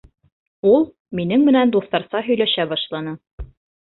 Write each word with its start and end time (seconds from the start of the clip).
Ул 0.69 0.85
минең 1.19 1.43
менән 1.49 1.73
дуҫтарса 1.75 2.21
һөйләшә 2.31 2.65
башланы. 2.73 3.15